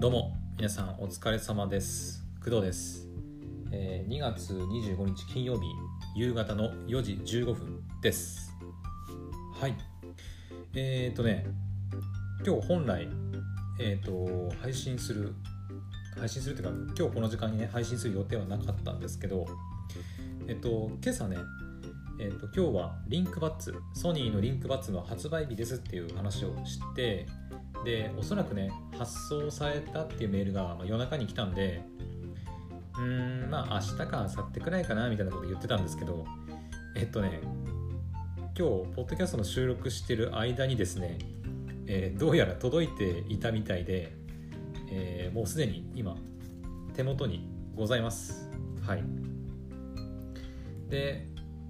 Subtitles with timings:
[0.00, 2.24] どうも皆さんお疲れ様です。
[2.42, 3.06] 工藤です、
[3.70, 5.66] えー2月25日金曜日
[6.16, 8.56] 夕方の4時15分です。
[9.60, 9.76] はい。
[10.72, 11.44] えー、とね
[12.46, 13.08] 今日本来
[13.78, 15.34] えっ、と配信する
[16.18, 19.44] 配信するっていうか今日この時間にね配信する予定はなかったんですけど
[20.48, 21.36] えっ、と今朝ね
[22.18, 27.26] えー、と今日はリンクバッツソニーのリンクバッツの発売日ですっていう話をして
[27.84, 31.82] でおそらくね発送されたっていうメールが、まあ、夜中に来たんで
[32.96, 36.24] うーんまあ明日か明後日くらいかなみたいなこと言ってたんですけど
[36.96, 37.40] えっとね
[38.58, 41.18] 今日ポッドキャストの収録してる間にですね、
[41.86, 44.12] えーどうやら届いていたみたいで、
[44.90, 46.16] えーもうすでに今
[46.94, 48.50] 手元にございます。
[48.86, 49.04] はい。
[50.90, 51.26] で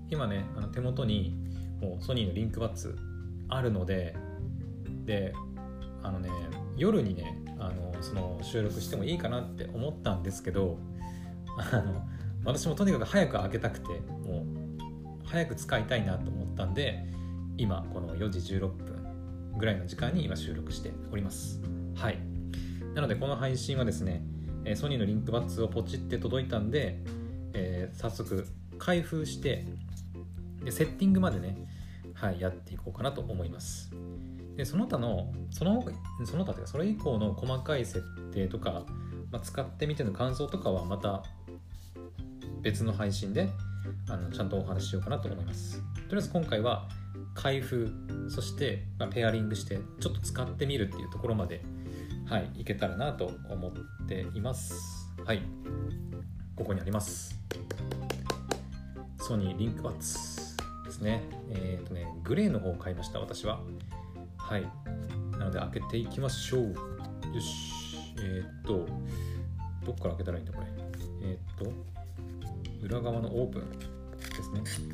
[0.09, 1.37] 今ねあの手元に
[1.81, 2.97] もうソニーのリンクバッツ
[3.49, 4.17] あるので
[5.05, 5.33] で
[6.03, 6.31] あのね
[6.77, 10.79] 夜にねあのその収録してもいいかなって思ったんですけど
[11.73, 12.03] あの
[12.45, 17.05] 私もとにかく早く開けたくてもう早く使いたいなと思ったんで
[17.57, 19.01] 今この4時16分
[19.59, 21.61] ぐらいの時間に今収録しております。
[21.95, 22.19] はい。
[22.95, 24.23] なのでこの配信はですね
[24.75, 26.99] ソニーのリンクバッツをポチって届いたんで、
[27.53, 28.47] えー早速
[28.79, 29.67] 開封して
[30.65, 31.57] でセッティングまでね、
[32.15, 33.93] はい、やっていこうかなと思います。
[34.57, 35.83] でその他のその
[36.25, 38.85] その他というかそれ以降の細かい設定とか、
[39.31, 41.23] まあ、使ってみての感想とかはまた
[42.63, 43.49] 別の配信で
[44.09, 45.79] あのちゃんとお話ししようかなと思います。
[46.09, 46.89] とりあえず今回は
[47.35, 47.91] 開封
[48.29, 51.63] そして、ま、ペアリングしてちょっと使ってみるっていうところまで
[52.27, 55.11] はいいけたらなと思っています。
[55.25, 55.43] はい。
[56.57, 57.39] ここにあります。
[59.19, 61.23] ソニーリンクバッツですね。
[61.51, 63.61] えっ、とねグレーの方を買いました私は。
[64.51, 64.69] はい。
[65.39, 66.63] なので開けていきましょう。
[66.63, 66.75] よ
[67.41, 67.71] し。
[68.19, 68.85] えっ、と
[69.87, 70.67] どっから開けたらいいんだこれ？
[71.23, 71.73] えっ、と
[72.83, 74.91] 裏側のオープンですね。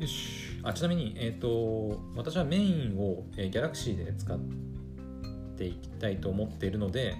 [0.00, 0.60] よし。
[0.62, 4.38] あちなみにえっ、と私はメインを、えー、Galaxy で使っ
[5.58, 7.14] ていきたいと思っているので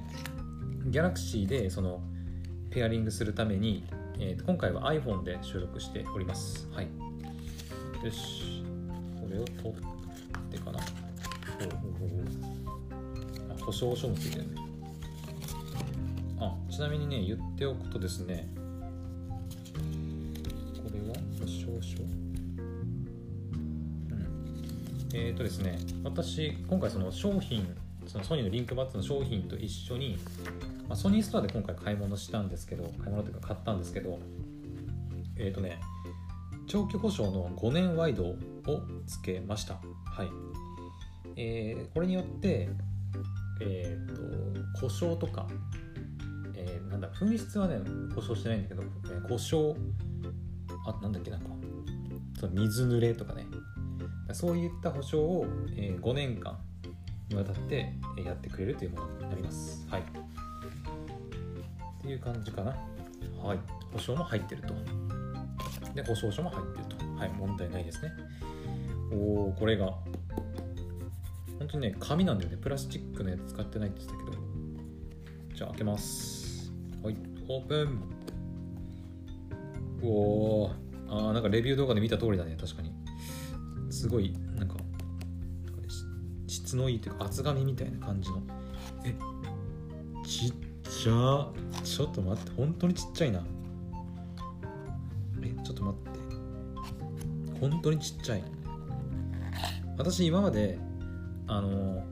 [0.86, 2.00] Galaxy でその
[2.70, 3.84] ペアリングするために、
[4.18, 6.66] えー今回は iPhone で収録しております。
[6.72, 6.88] はい。
[8.02, 8.64] よし。
[9.20, 9.72] これを取っ
[10.50, 10.80] てかな。
[11.70, 12.24] ほうほうほう
[13.60, 14.46] あ保証書もついてね。
[16.40, 18.48] あちなみにね言っておくとですね。
[19.74, 19.78] こ
[20.92, 21.14] れは？
[21.40, 22.02] 保証書？
[22.02, 22.10] うん。
[25.14, 27.66] えっ、ー、とですね私今回その商品
[28.06, 30.18] そのソニーのリンクバッツの商品と一緒に、
[30.88, 34.18] まあ、ソニーストアで今回買い物したんですけど買い物というか買ったんですけど
[35.36, 35.78] えっ、ー、とね
[36.66, 38.36] 長期保証の5年ワイドを
[39.06, 39.74] つけました。
[40.04, 40.30] はい。
[41.36, 42.68] えーこれによって
[43.60, 44.22] えっ、と
[44.80, 45.46] 故障とか、
[46.54, 47.78] えーなんだ紛失はね
[48.14, 49.74] 故障してないんだけど、えー故障
[50.86, 51.46] あなんだっけなんか
[52.40, 53.46] その水濡れとかね。
[54.32, 56.58] そういった保証を、えー5年間
[57.28, 59.86] にわたってえやってくれるというものになります。
[59.88, 60.00] はい。
[60.00, 60.04] っ
[62.02, 62.74] ていう感じかな。
[63.42, 63.58] はい。
[63.92, 64.74] 保証も入ってると。
[65.94, 66.96] で保証書も入ってると。
[67.18, 68.10] はい問題ないですね。
[69.12, 69.92] おおこれが
[71.62, 74.42] 本当にね紙なんだよねプラスチックのやつ使ってないって言ってたけど。
[75.54, 76.72] じゃあ開けます。
[77.04, 77.16] はい
[77.48, 78.02] オープン。
[80.02, 80.08] お
[80.64, 80.70] お
[81.08, 82.92] あーなんかレビュー動画で見た通りだね確かに。
[83.90, 84.74] すごいなんか
[86.48, 88.42] 質のいいというか厚紙みたいな感じの。
[89.04, 89.14] え
[90.26, 90.52] ちっ
[90.82, 91.48] ちゃ。
[91.84, 93.44] ちょっと待って本当にちっちゃいな。
[95.42, 96.12] えちょっと待っ
[97.52, 97.60] て。
[97.60, 98.42] 本当にちっちゃい。
[99.96, 100.78] 私今まで
[101.46, 102.04] あの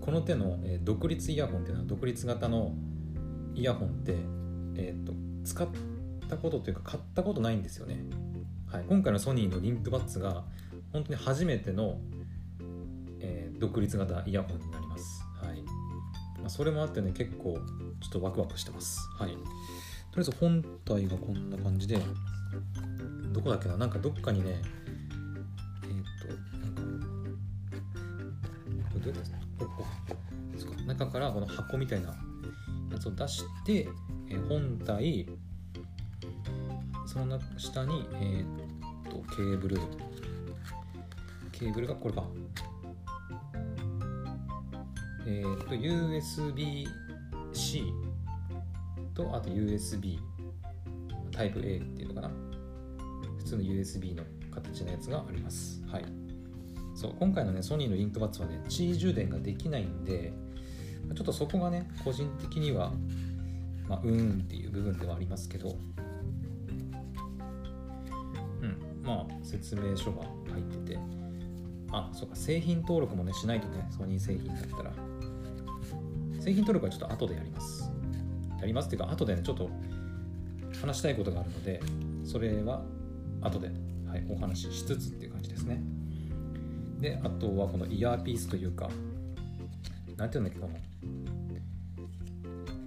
[0.00, 2.74] この手の、え独立イヤホンっていうのは独立型の
[3.54, 4.16] イヤホンって、
[4.76, 5.12] えー、と
[5.44, 5.68] 使っ
[6.28, 8.04] たことというか買ったことないんですよね、
[8.66, 10.44] はい、今回のソニーのリンクバッツが
[10.92, 11.98] 本当に初めての、
[13.20, 15.60] えー独立型イヤホンになります、はい。
[16.38, 17.54] まあ、それもあってね結構
[18.00, 19.00] ちょっとワクワクしてます。
[19.18, 19.30] はい。
[19.30, 19.40] とり
[20.18, 21.98] あえず本体がこんな感じで
[23.32, 23.76] どこだっけな？
[23.76, 24.62] なんかどっかにね
[29.12, 29.86] どうやってここ。
[30.56, 30.82] そうか。
[30.82, 32.08] 中からこの箱みたいな
[32.92, 33.88] やつを出して、
[34.30, 35.28] え本体
[37.06, 38.46] その下にえーっ
[39.10, 39.80] とケーブル。
[41.52, 42.24] ケーブルがこれか。
[45.26, 46.88] えーっと USB-C
[49.14, 50.18] とあと USB
[51.32, 52.30] タイプ A っていうのかな。
[53.38, 55.82] 普通の USB の形のやつがあります。
[55.86, 56.17] はい。
[56.98, 60.32] そう今回のねソニーのリンクバッツはね C 充電ができないんで
[61.14, 62.92] ちょっとそこがね個人的には
[63.88, 65.76] まあ、うーんっていう部分ではありますけど、
[68.60, 70.98] うん、まあ説明書が入ってて
[71.92, 74.92] あそうか製品登録もねしないとねソニー製品だったら。
[76.40, 77.90] 製品登録はちょっと後でやります。
[78.60, 79.70] やりますっていうか後でねちょっと
[80.80, 81.80] 話したいことがあるので
[82.24, 82.82] それは
[83.40, 83.68] 後で、
[84.06, 85.27] はい、お話ししつつっていう
[87.00, 88.90] であとはこのイヤーピースというか
[90.16, 90.74] なんていうんだっけこの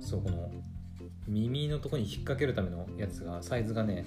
[0.01, 0.51] そうこの
[1.27, 4.05] 耳のとこに引っ掛けるためのやつがサイズがね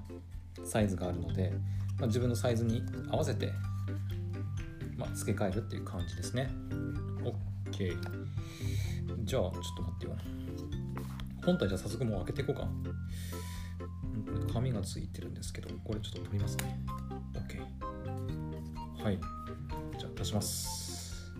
[0.64, 1.52] サイズがあるので、
[1.98, 3.52] まあ、自分のサイズに合わせて、
[4.98, 6.50] まあ、付け替えるっていう感じですね。
[7.72, 7.96] OK
[9.24, 10.16] じゃあちょっと待ってよ。
[11.46, 12.68] 本体じゃあ早速もう開けていこうか。
[14.58, 16.80] 紙がついてるんですけどこれちょっと取りますね。
[17.34, 19.20] OK はい。
[20.00, 21.32] じゃあ出します。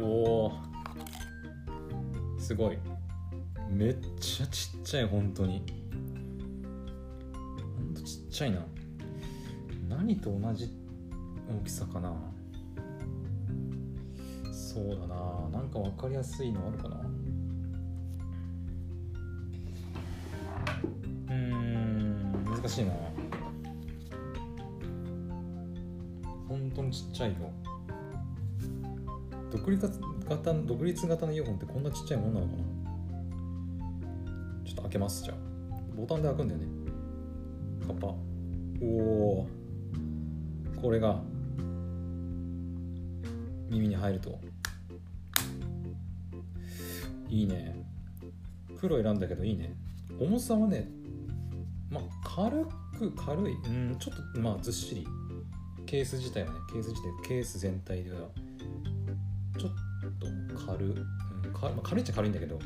[0.00, 0.52] おお
[2.38, 2.78] すごい。
[3.70, 5.62] めっちゃちっちゃい本当に。
[7.76, 8.66] ほんとちっちゃいな。
[9.88, 10.74] 何と同じ
[11.48, 12.16] 大きさかな。
[14.52, 15.48] そうだな。
[15.50, 16.97] なんか分かりやすいのあるかな。
[22.60, 22.92] 難しいな。
[26.48, 27.36] 本当にちっちゃいよ
[29.52, 29.90] 独立
[30.28, 32.58] 型独立型のイヤホンってこんなちっちゃいもんなのかな。
[34.64, 35.36] ちょっと開けますじゃあ。
[35.96, 36.66] ボタンで開くんだよね。
[37.86, 38.08] カッパ。
[38.82, 39.48] おお
[40.82, 41.22] これが
[43.70, 44.40] 耳に入ると。
[47.28, 47.86] いいね。
[48.80, 49.76] 黒選んだけどいいね。
[50.18, 50.97] 重さはね
[52.38, 52.64] 軽
[52.98, 53.54] く軽い。
[53.54, 55.06] うんちょっとまあずっしり。
[55.86, 58.18] ケース自体はねケース自体ケース全体では
[59.58, 59.72] ちょっ
[60.20, 60.26] と
[60.66, 60.94] 軽,、うん
[61.52, 62.58] かまあ、軽いっちゃ軽いんだけど、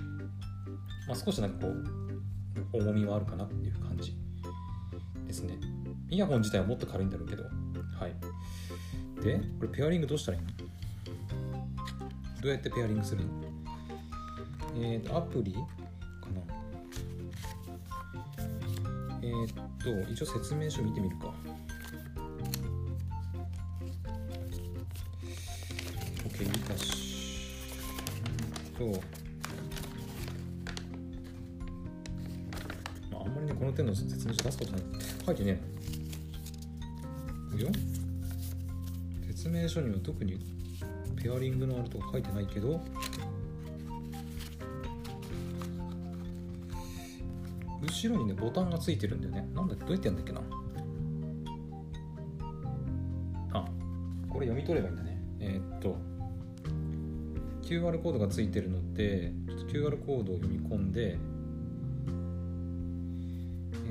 [1.06, 4.16] まあ、少しなんかこう重みはあるかなっていう感じ
[5.28, 5.56] ですね。
[6.10, 7.44] イヤホン自体はもっと軽いんだろうけど。
[7.44, 7.48] は
[8.08, 9.22] い。
[9.22, 10.50] でこれペアリングどうしたらいいの？
[12.42, 13.30] どうやってペアリングするの？
[14.76, 15.54] えっ、ー、とアプリ？
[19.32, 21.34] かなえっ、と一応説明書見てみるか。
[26.24, 27.02] OK 見たし。
[28.78, 28.86] と、
[33.10, 34.82] まあ、あんまりねこの点の説明書出すことない。
[35.26, 35.60] 書いてね
[37.58, 37.62] え。
[37.62, 37.68] よ。
[39.26, 40.38] 説明書には特に
[41.22, 42.80] ペアリングのあるとか書いてないけど。
[47.82, 49.48] 後ろにねボタンがついてるんだよね。
[49.54, 50.40] なんだどうやってやるんだっけな。
[53.52, 53.64] あ
[54.28, 55.22] これ読み取ればいいんだね。
[55.40, 55.96] えー、っと
[57.62, 61.18] QR コードがついてるのでちょっと QR コードを読み込んで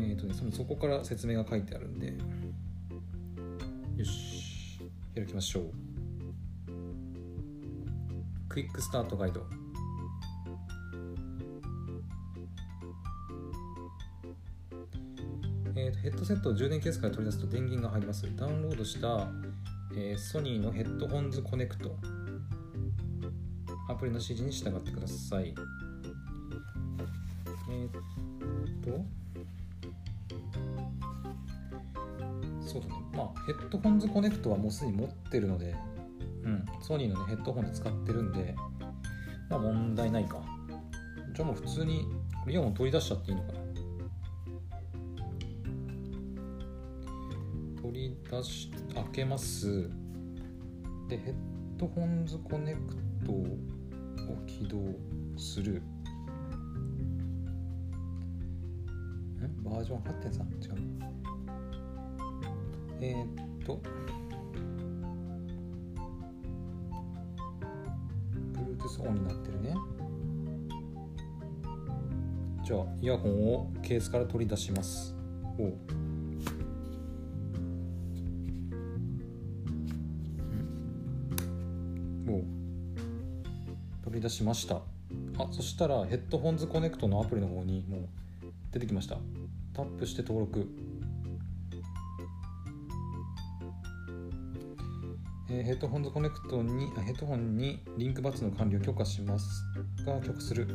[0.02, 2.18] えーとね、そのそこから説明が書いてあるんで。
[3.98, 4.82] よし。
[5.14, 5.64] 開きましょう。
[8.50, 9.46] クイックスタートガイド。
[16.02, 19.28] ヘッドセットを充電ケースから取り出すと電源が入りますダウンロードした、
[19.96, 21.96] えー、ソニーのヘッドホンズコネクト
[23.92, 25.54] アプリの指示に従ってください。
[27.70, 27.92] えー、っ
[28.82, 29.06] と、
[32.66, 32.94] そうだね。
[33.14, 35.76] まあ、ヘッドホンズコネクトはもうすでに持ってるので、
[36.44, 38.56] うん、ソニーの、ね、ヘッドホンで使ってるんで、
[39.50, 40.42] まあ問題ないか。
[41.34, 42.06] じゃあもう普通に
[42.48, 43.61] イヤホン取り出しちゃっていいのかな。
[48.32, 49.90] 出し、開けます。
[51.10, 51.34] で、ヘッ
[51.78, 52.96] ドホンズコネク
[53.26, 53.46] トを
[54.48, 54.78] 起動
[55.38, 55.82] する。
[59.42, 59.64] ん？
[59.66, 60.82] バージョン8.3違う。
[63.02, 63.28] えー、っ
[63.66, 63.82] と。
[68.54, 69.76] Bluetooth オンになってるね。
[72.64, 75.14] じゃあイヤホンをケースから取り出します。
[75.60, 76.01] おり
[84.32, 84.76] しました。
[85.38, 88.02] あそしたらヘッドホンズコネクトのアプリの方にもう
[88.72, 89.18] 出てきました。
[89.74, 90.68] タップして登録。
[95.50, 99.66] えヘッドホンズコネクトにヘッドホンにリンクバッツの管理を許可します
[100.06, 100.68] が許可する。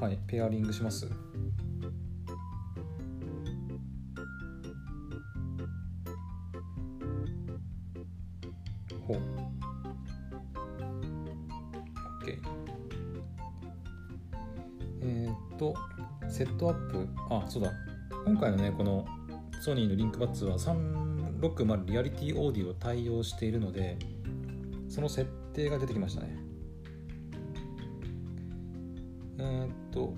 [0.00, 1.06] はいペアリングします。
[9.06, 9.45] ほう。
[15.56, 15.74] と
[16.28, 17.08] セットアップ。
[17.30, 17.72] あそうだ。
[18.24, 19.06] 今回のねこの
[19.60, 23.98] ソニーのリンクバッツは360リアリティオーディオを対応しているので
[24.88, 26.36] その設定が出てきましたね。
[29.38, 30.14] えー、っと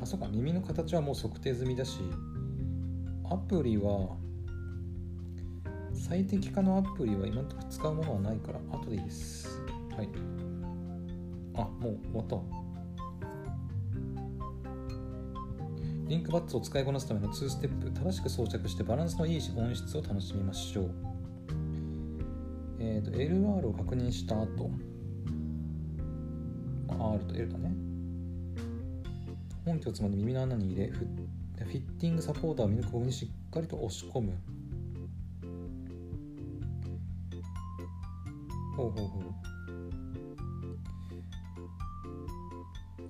[0.00, 0.28] あそうか。
[0.28, 1.98] 耳の形はもう測定済みだし
[3.28, 4.16] アプリは
[5.92, 9.60] 最適化のアプリは今のところ使うものはないから後でいいです。
[9.96, 10.45] はい。
[11.56, 12.66] あもう終わった。
[16.08, 20.90] リンクバッツを使いこなすための2ステップ正しく装着してバランスのいい音質を楽しみましょう。
[22.78, 24.70] えっ、ー、と LR を確認した後。
[26.88, 27.72] R と L だね。
[29.64, 30.92] 本気をつまんで耳の穴に入れ
[31.66, 34.32] フィッティングサポーターを耳のこぶにしっかりと押し込む。
[38.76, 39.25] ほうほうほう。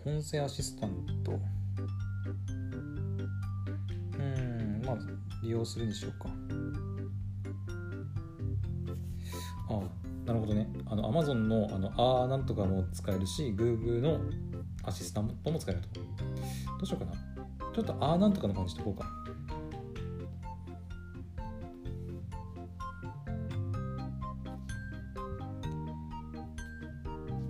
[0.06, 0.90] 音声アシスタン
[1.24, 1.32] ト。
[1.32, 1.34] う
[4.22, 4.96] んまあ
[5.42, 6.28] 利用するにしようか。
[9.68, 9.80] ああ
[10.24, 10.68] なるほどね。
[10.86, 14.20] あの Amazon のあのあーなんとかも使えるし Google の
[14.84, 15.98] アシスタントも使えると。
[15.98, 16.06] ど
[16.82, 17.12] うしようかな。
[17.74, 19.04] ちょっとあーなんとかの方にしとこうか。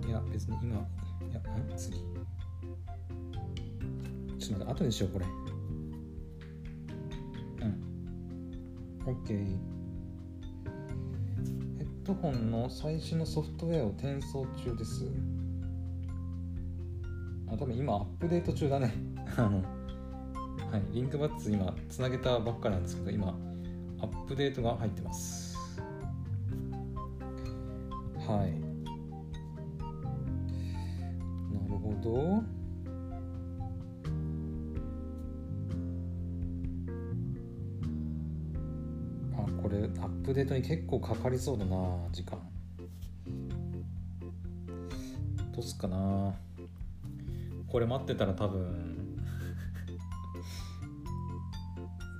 [0.07, 0.79] いや別に今い
[1.33, 1.43] やん？
[1.77, 2.03] 次。
[4.55, 5.25] 後にしようこれ。
[9.05, 9.13] うん。
[9.13, 9.27] OK
[11.77, 15.05] ヘッドホンの最新のソフトウェアを転送中です。
[17.49, 18.93] あ多分今アップデート中だね。
[19.37, 19.61] あの
[20.71, 20.81] はい。
[20.93, 23.37] リンクバッツ今つなげたばっかなんですけど今
[23.99, 25.57] アップデートが入ってます。
[28.27, 28.59] はい。
[31.53, 32.43] なるほど。
[39.67, 41.75] アップデートに結構かかりそうだな
[42.11, 42.39] 時間。
[45.53, 46.33] どうすっかな。
[47.67, 49.19] これ待ってたら多分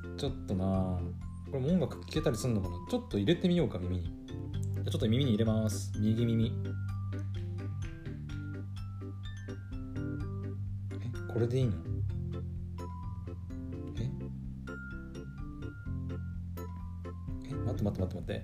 [0.18, 1.00] ちょっとな。
[1.50, 2.76] これも音楽聴けたりするのかな。
[2.90, 4.04] ちょっと入れてみようか耳に。
[4.04, 5.94] ちょっと耳に入れます。
[6.00, 6.52] 右耳。
[10.92, 11.87] えこれでいいの？
[17.92, 18.44] 待って待って待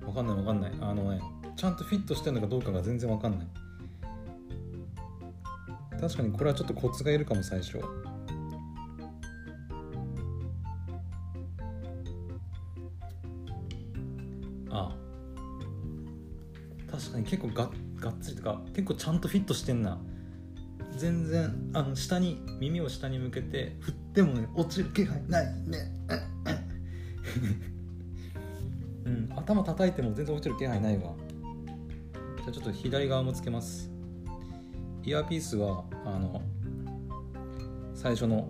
[0.00, 0.06] て。
[0.06, 0.72] わかんないわかんない。
[0.80, 1.20] あのね
[1.56, 3.48] ちゃんとフィットしてるのかどうかが全然わかんない。
[6.00, 7.80] 確かにこれはちょっとコツがいるかも最初。
[14.70, 14.94] あ。
[16.90, 19.98] 確かに結構ががっつりとか結構ちゃんとフィットしてんな。
[20.98, 25.90] 全然あの下に耳を下に向けて振ってもね落ちる気配ないね。
[29.04, 31.14] うん、頭叩いても全然落ちる気配ないわ。
[32.38, 33.90] じゃあちょっと左側もつけます。
[35.04, 36.42] イヤーピースはあの
[37.94, 38.48] 最初の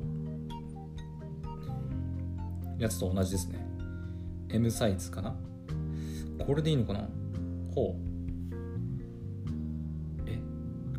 [2.79, 3.67] やつと同じですね。
[4.49, 5.35] M サイズかな。
[6.47, 7.09] これでいいのかな。
[7.75, 7.95] ほう。
[10.27, 10.39] え？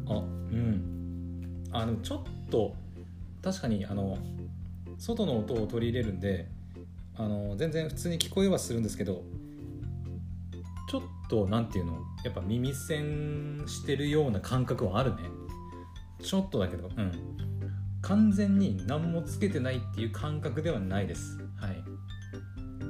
[0.08, 0.20] あう
[0.56, 1.64] ん。
[1.72, 2.76] あでもちょっと
[3.42, 4.18] 確かにあの
[4.98, 6.50] 外の音を取り入れるんで
[7.18, 9.24] あの全然普通に聞こえはするんですけど
[10.90, 15.24] ちょっと何て言うのやっぱ耳栓してるような感覚はあるね。
[16.24, 17.12] ちょっとだけどうん。
[18.02, 21.38] 完全に何もつけてないっていう感覚ではないです。
[21.58, 21.84] はい。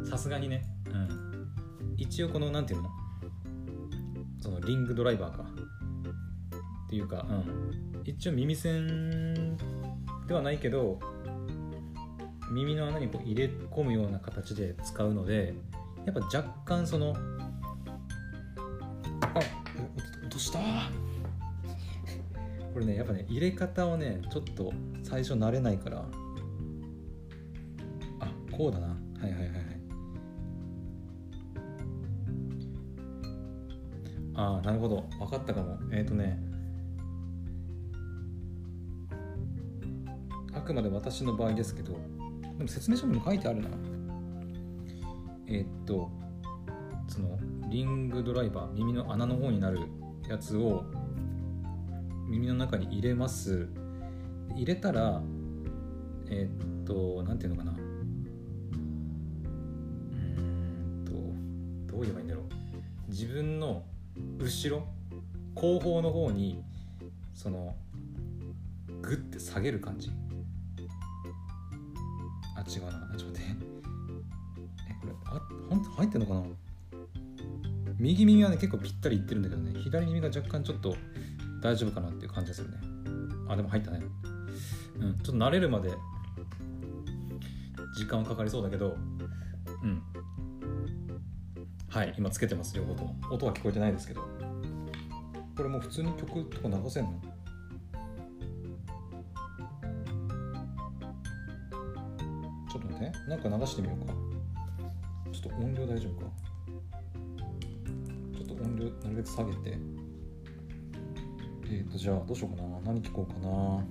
[0.07, 0.63] さすがにね。
[0.85, 1.47] うん。
[1.97, 2.91] 一応この何て言うの
[4.41, 5.43] そのリングドライバーか。
[5.43, 8.01] っていうかうん。
[8.05, 9.57] 一応耳栓
[10.27, 10.99] ではないけど
[12.51, 15.53] 耳の穴にこう入れ込むような形で使うので
[16.05, 17.15] やっぱ若干その
[19.21, 19.39] あ
[20.23, 20.59] 落とした。
[22.73, 24.71] これねやっぱね入れ方をねちょっと
[25.03, 26.05] 最初慣れないから。
[28.19, 28.87] あこうだな。
[28.87, 29.51] はいはいはいはい。
[34.35, 35.01] ああなるほど。
[35.19, 35.77] 分かったかも。
[35.91, 36.39] えっ、ー、とね
[40.53, 41.99] あくまで私の場合ですけど
[42.57, 43.69] でも説明書にも書いてあるな。
[45.47, 46.09] え、っと、
[47.07, 47.37] その
[47.69, 49.79] リングドライバー、耳の穴の方になる
[50.27, 50.83] やつを
[52.27, 53.69] 耳の中に入れます。
[54.55, 55.21] 入れたら
[56.29, 56.49] え、
[56.81, 57.71] っと何ていうのかな。
[57.71, 57.75] う
[60.41, 61.11] んと
[61.93, 62.45] どう言えばいいんだろう。
[63.09, 63.83] 自分の
[64.39, 64.85] 後ろ
[65.55, 66.63] 後方の方に
[67.33, 67.75] その
[69.01, 70.11] グッて下げる感じ。
[72.67, 72.91] 違うな。
[73.17, 73.41] ちょっと待って。
[74.89, 76.43] えこれあ本当入ってんのかな？
[77.97, 79.79] 右耳はね結構ぴったりいってるんだけどね。
[79.81, 80.95] 左耳が若干ちょっと
[81.61, 82.77] 大丈夫かなっていう感じですよね。
[83.49, 84.01] あでも入ったね。
[84.99, 85.89] うんちょっと慣れるまで
[87.95, 88.97] 時間かかりそうだけど
[89.83, 90.01] うん。
[91.89, 93.15] はい今つけてます両方とも。
[93.31, 94.21] 音は聞こえてないですけど。
[95.55, 97.21] これもう普通に曲とか流せんの？
[102.77, 103.29] ょっと待って。
[103.29, 104.13] なんか流してみようか。
[105.31, 106.31] ちょっと音量大丈夫か。
[108.37, 109.77] ちょっと音量なるべく下げて。
[111.69, 112.79] えっ、ー、とじゃあどうしようかな。
[112.85, 113.83] 何聞こうかな。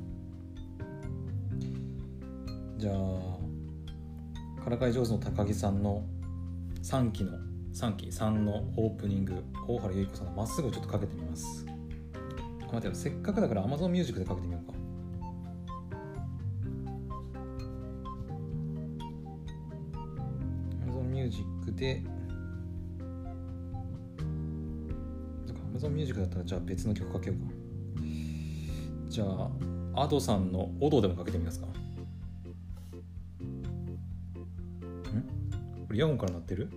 [2.78, 6.04] じゃあからかい上手の高木さんの
[6.82, 7.38] 3期の
[7.72, 11.64] 3期3のオープニング大原由依子さんのまっすぐをちょっとかけてみます。
[12.72, 14.75] 待ってせっかくだから Amazon Music でかけてみようか。
[21.76, 22.02] Music で
[25.74, 27.52] Amazon Music だったらじゃあ別の曲かけようか。
[29.08, 29.50] じゃあ
[30.06, 31.66] Ado さんの「オド」でもかけてみますか。
[31.66, 31.70] ん？
[35.86, 36.70] これイヤホンから鳴ってる？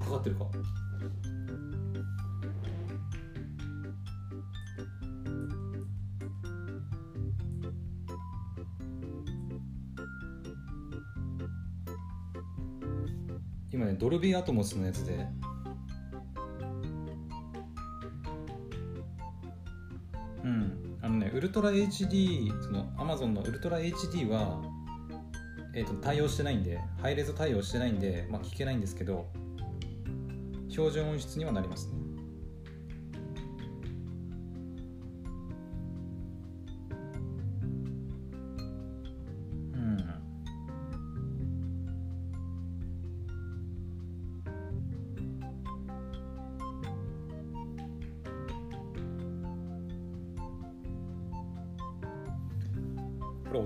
[0.00, 0.46] かってるか。
[14.02, 15.28] ドルビーアトモスのやつで。
[20.42, 20.98] うん。
[21.00, 24.60] あのねウルトラ HD その Amazon のウルトラ HD は
[25.72, 29.26] えーと対応してないんでハイレゾ対応してないんで、まあ、聞けないんですけど
[30.68, 32.01] 標準音質にはなりますね。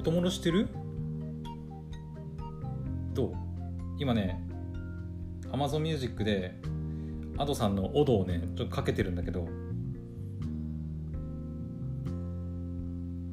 [0.07, 0.69] これ音物してる？
[3.13, 3.33] どう？
[3.99, 4.41] 今ね
[5.51, 6.55] Amazon Music で
[7.37, 9.49] Ado さんのオドをねちょっとかけてるんだけど。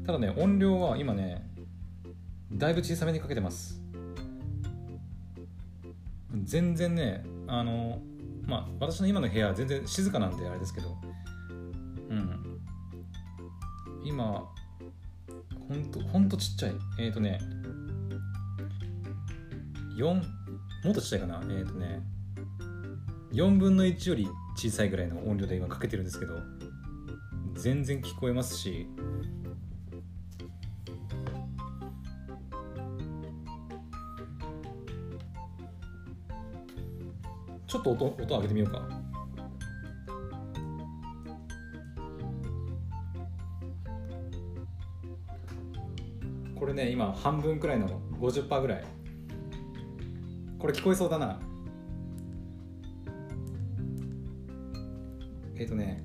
[0.03, 1.47] ただね音量は今ね
[2.51, 3.79] だいぶ小さめにかけてます。
[6.43, 7.99] 全然ねあの
[8.47, 10.97] まあ私の今の部屋は全然静かなんであれですけど。
[12.09, 12.59] うん。
[14.03, 14.43] 今
[15.67, 16.76] ほんとほんとちっちゃい。
[16.99, 17.39] えっ、ー、とね
[19.97, 20.21] 4も
[20.91, 21.41] っとちっちゃいかな。
[21.43, 22.02] えっ、ー、とね
[23.34, 26.36] 4分の1より小さいぐらいの音量で今かけてるんですけど
[27.56, 28.88] 全然聞こえますし
[37.65, 39.02] ちょっと音音上げてみようか。
[46.73, 48.83] れね今半分くらいの50%ぐらい。
[50.59, 51.39] これ聞こえそうだな。
[55.55, 56.03] えっ、ー、とね。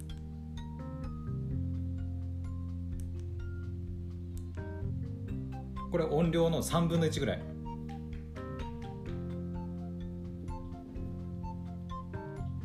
[5.90, 7.42] これ音量の3分の1ぐらい。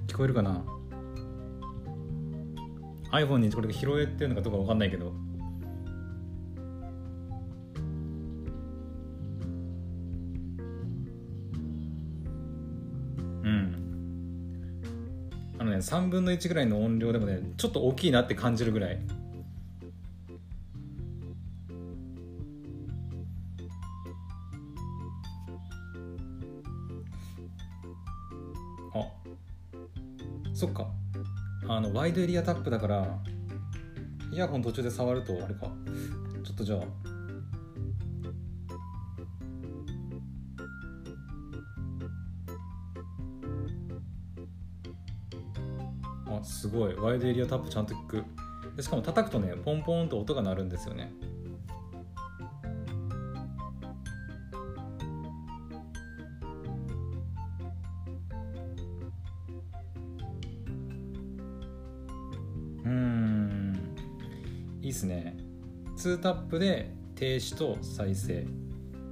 [0.07, 0.63] 聞こえるかな
[3.11, 5.13] ？iPhone にこれ拾えてるのかどうか分かんないけど。
[15.83, 18.99] 3分の1ぐらいの音量でもねちょっと大きいなって感じるぐらい。
[28.95, 29.05] あ。
[30.53, 30.87] そっか。
[31.67, 33.19] あのワイドエリアタップだから
[34.31, 35.67] イヤホン途中で触るとあれか。
[36.45, 37.02] ちょっとじゃあ。
[46.73, 46.95] ごい。
[46.95, 48.23] ワイドエリアタップちゃんと効く。
[48.75, 51.13] でしかも叩くとねポンポンと音が鳴るんですよね。
[62.83, 63.79] うん。
[64.81, 65.37] いいっすね。
[65.95, 68.45] 2タップで停止と再生。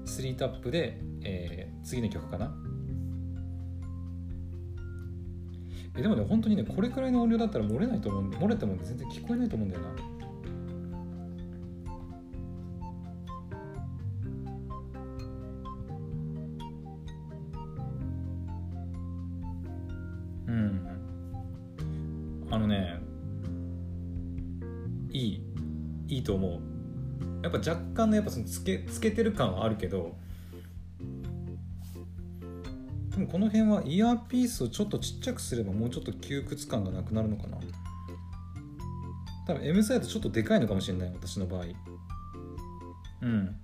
[0.05, 2.53] 3タップで、えー、次の曲かな。
[5.97, 9.89] えでもね本当にねこれくらいの音量だったら漏れないと思うんで漏れても全然聞こえないと思うんだよな。
[20.47, 20.87] うん。
[22.51, 23.01] あのね
[25.11, 25.43] いい
[26.07, 26.61] いいと思う。
[27.43, 30.15] やっぱ若干のやっぱそのつけつけてる感はあるけど
[33.31, 37.57] この辺はイヤーピースをちょっとちっちゃくすればもうちょっと窮屈感がなくなるのかな。
[39.47, 41.63] 多分 M サイズちょっとでかいのかもしれない私の場合。
[43.21, 43.55] うん。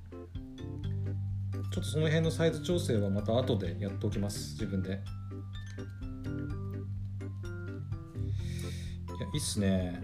[1.69, 4.89] ちょっとその辺のサイズ調整はまた後でやっておきます自分で。
[4.89, 4.99] いや
[9.33, 10.01] いいっすね。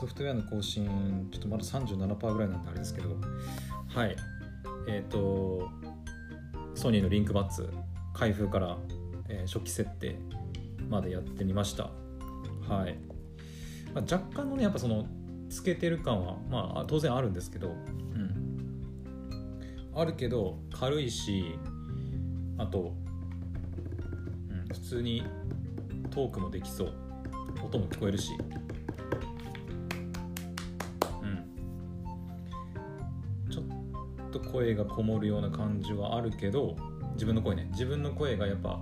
[0.00, 3.16] ソフトウェアの更新ちょっとまだ37%ぐらいなんであれですけど。
[3.94, 4.16] はい。
[4.88, 5.68] えっ、ー、と
[6.74, 7.68] ソニーのリンクバッツ
[8.14, 8.78] 開封から、
[9.28, 10.16] えー、初期設定
[10.88, 11.90] までやってみました。
[12.66, 12.98] はい、
[13.92, 15.04] まあ、若干のねやっぱその
[15.50, 17.68] つけてる感はまあ当然あるんですけど。
[17.68, 18.32] うん。
[19.94, 21.58] あるけど軽いし
[22.56, 22.94] あと、
[24.48, 25.26] うん、普通に
[26.10, 26.94] トークもできそう。
[27.62, 28.30] 音も聞こえるし。
[34.50, 36.76] 声がこもるような感じはあるけど
[37.14, 37.68] 自分の声ね。
[37.72, 38.80] 自分の声がやっぱ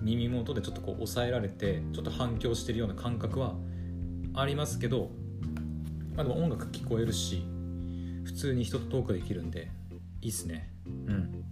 [0.00, 3.54] 耳元でちょっとこう抑えられてちょっと反響してるような感覚は
[4.34, 5.10] ありますけど、
[6.16, 7.44] まあ、でも音楽聞こえるし
[8.24, 9.70] 普通に人とトークできるんで
[10.20, 10.70] いいっすね。
[10.86, 11.44] うん。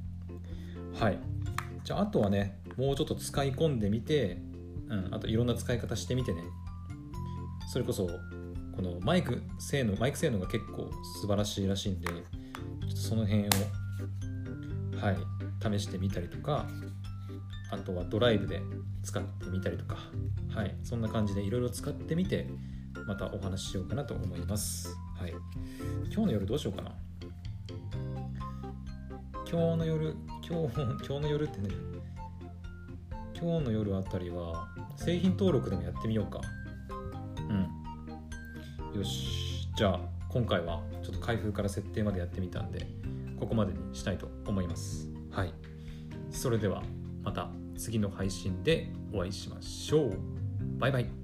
[0.98, 1.18] はい。
[1.84, 4.38] じゃああとはねもうちょっと使い込んでみて
[4.90, 6.42] うん、あといろんな使い方してみてね。
[7.72, 8.10] それこそ
[8.74, 12.08] このマイク性能マイク性能が結構素晴らしいらしいんで
[12.94, 13.46] その辺を
[15.00, 15.16] はい
[15.78, 16.66] 試してみたりとか
[17.70, 18.60] あとはドライブで
[19.02, 19.96] 使ってみたりとか
[20.54, 22.46] はいそんな感じでいろいろ使ってみて
[23.06, 24.96] またお話ししようかなと思います。
[25.18, 25.32] はい。
[26.12, 26.92] 今日の夜どうしようかな。
[29.50, 30.14] 今日の夜
[30.48, 31.70] 今日 今日の夜ってね
[33.34, 36.40] 今日の夜あたりは製品登録でもやってみようか。
[38.94, 39.68] よし。
[39.76, 42.86] じゃあ今回はちょっと開封から設定までやってみたんで
[43.38, 45.08] ここまでにしたいと思います。
[45.30, 45.54] はい。
[46.30, 46.82] それでは
[47.22, 50.12] また次の配信でお会いしましょう。
[50.78, 51.19] バイバイ